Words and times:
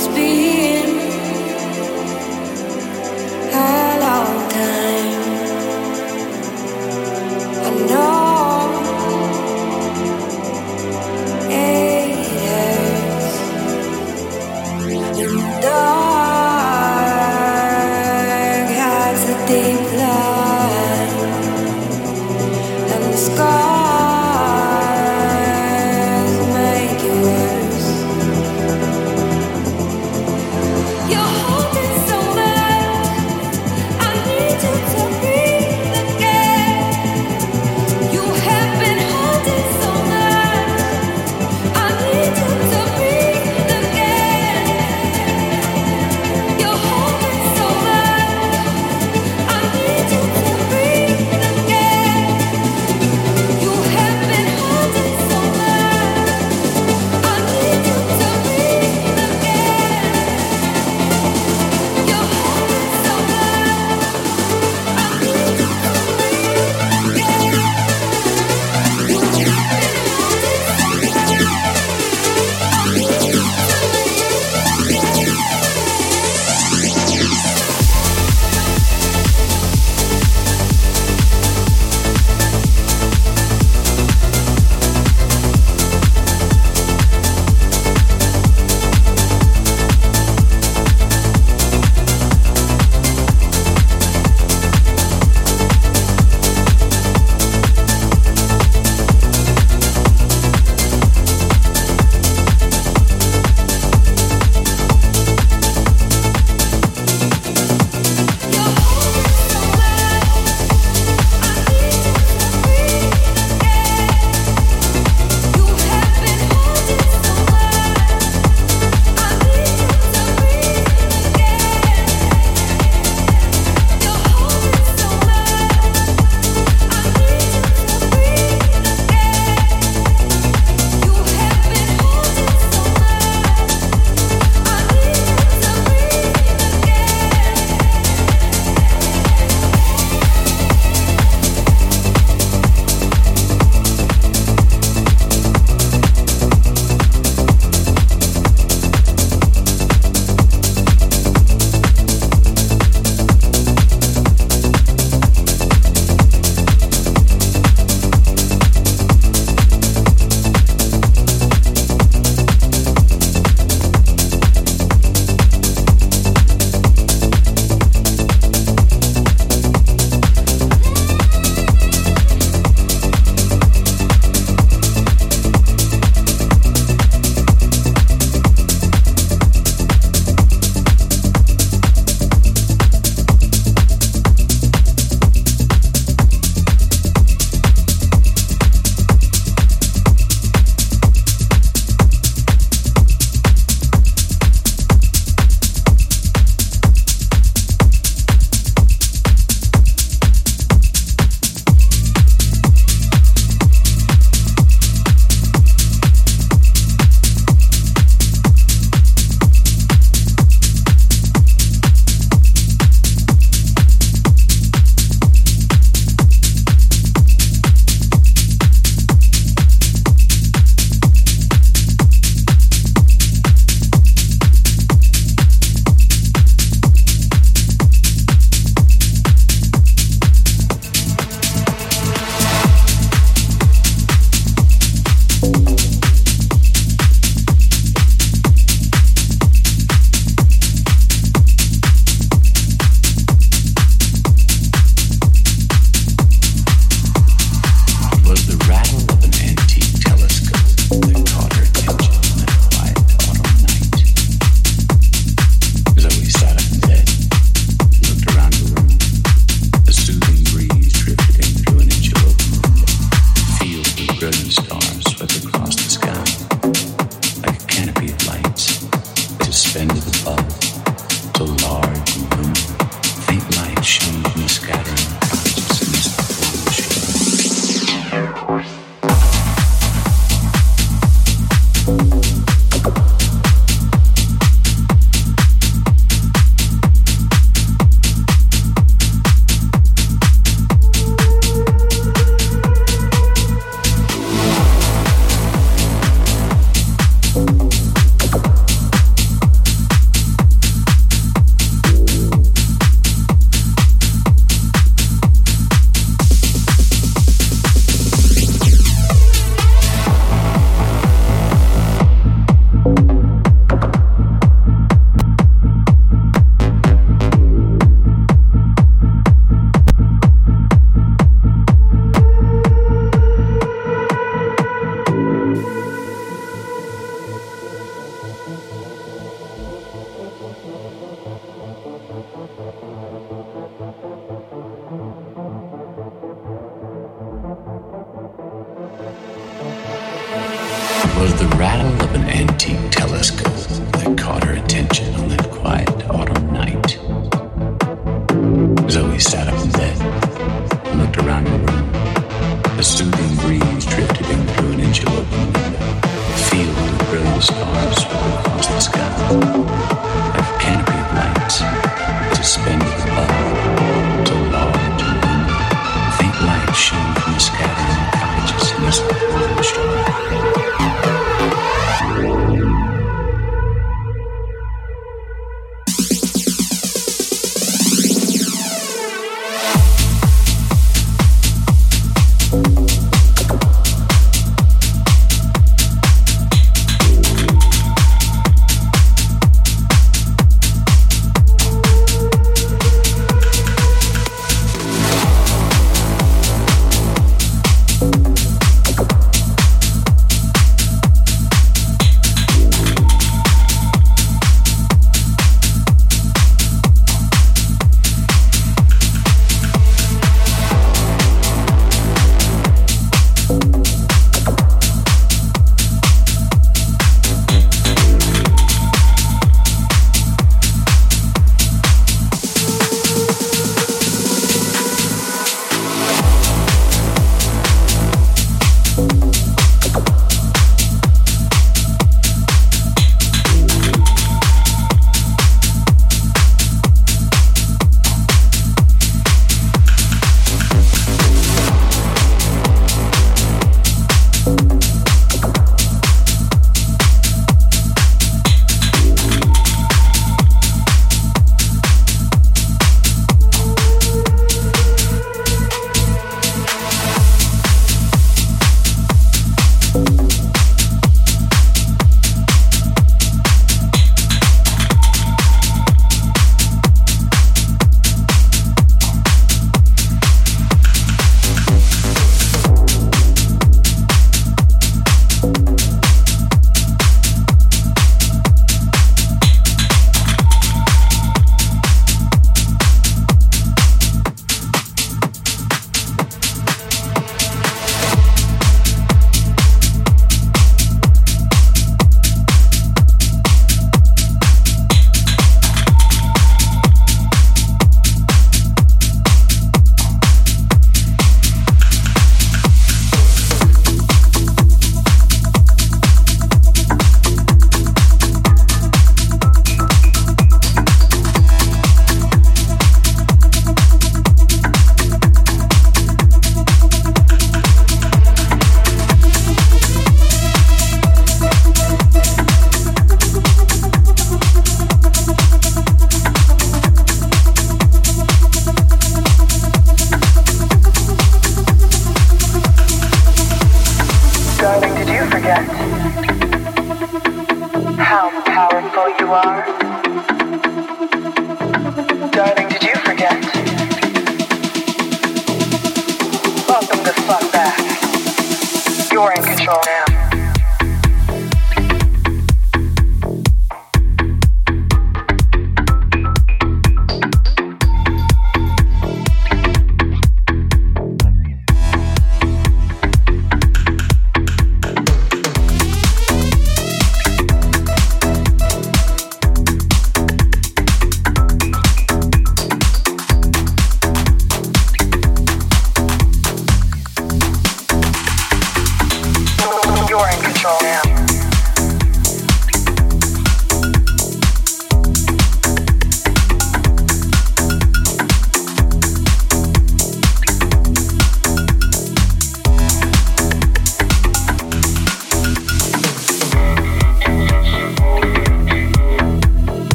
always 0.00 0.16
be 0.16 0.79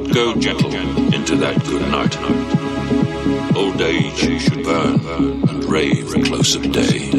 not 0.00 0.14
go, 0.14 0.34
gentlemen, 0.36 1.14
into 1.14 1.36
that 1.36 1.62
good 1.64 1.82
night. 1.90 2.16
Old 3.56 3.80
age 3.80 4.42
should 4.42 4.64
burn 4.64 5.00
and 5.48 5.64
rave 5.64 6.14
at 6.14 6.24
close 6.24 6.54
day. 6.68 7.10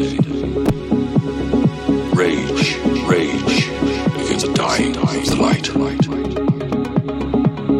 Rage, 2.14 2.76
rage 3.06 3.68
against 4.24 4.46
the 4.46 4.52
dying 4.54 4.96
of 4.96 5.12
the 5.12 5.36
light. 5.38 5.64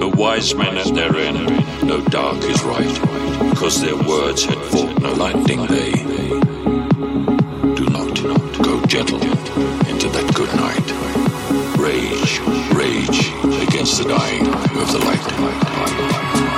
The 0.00 0.08
wise 0.16 0.54
men 0.54 0.76
at 0.76 0.94
their 0.94 1.16
end, 1.16 1.86
know 1.86 2.00
dark 2.06 2.42
is 2.44 2.62
right, 2.62 3.50
because 3.50 3.80
their 3.80 3.96
words 3.96 4.44
had 4.44 4.58
fought 4.58 5.00
no 5.00 5.12
lightning 5.14 5.66
they. 5.66 6.21
against 13.82 14.00
the 14.00 14.08
dying 14.08 14.46
of 14.46 14.92
the 14.92 14.98
light. 14.98 16.51